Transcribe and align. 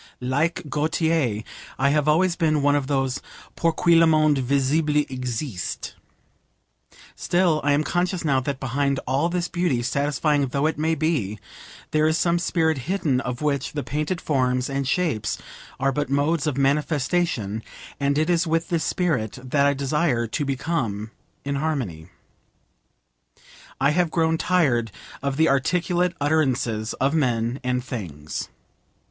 Like 0.19 0.63
Gautier, 0.67 1.43
I 1.77 1.89
have 1.91 2.07
always 2.07 2.35
been 2.35 2.63
one 2.63 2.73
of 2.75 2.87
those 2.87 3.21
'pour 3.55 3.71
qui 3.71 3.95
le 3.95 4.07
monde 4.07 4.39
visible 4.39 4.97
existe.' 5.07 5.93
Still, 7.15 7.61
I 7.63 7.73
am 7.73 7.83
conscious 7.83 8.25
now 8.25 8.39
that 8.39 8.59
behind 8.59 8.99
all 9.05 9.29
this 9.29 9.47
beauty, 9.47 9.83
satisfying 9.83 10.47
though 10.47 10.65
it 10.65 10.79
may 10.79 10.95
be, 10.95 11.37
there 11.91 12.07
is 12.07 12.17
some 12.17 12.39
spirit 12.39 12.79
hidden 12.89 13.21
of 13.21 13.43
which 13.43 13.73
the 13.73 13.83
painted 13.83 14.19
forms 14.19 14.71
and 14.71 14.87
shapes 14.87 15.37
are 15.79 15.91
but 15.91 16.09
modes 16.09 16.47
of 16.47 16.57
manifestation, 16.57 17.61
and 17.99 18.17
it 18.17 18.27
is 18.27 18.47
with 18.47 18.69
this 18.69 18.83
spirit 18.83 19.37
that 19.43 19.67
I 19.67 19.75
desire 19.75 20.25
to 20.25 20.43
become 20.43 21.11
in 21.45 21.57
harmony. 21.57 22.07
I 23.79 23.91
have 23.91 24.09
grown 24.09 24.39
tired 24.39 24.91
of 25.21 25.37
the 25.37 25.47
articulate 25.47 26.15
utterances 26.19 26.93
of 26.93 27.13
men 27.13 27.59
and 27.63 27.83
things. 27.83 28.49